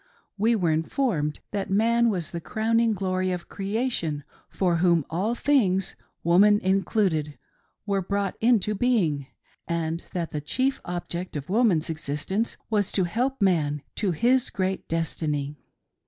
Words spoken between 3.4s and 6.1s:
creation, for whom all things—